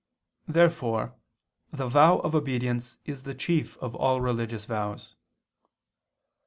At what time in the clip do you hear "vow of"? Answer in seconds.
1.87-2.33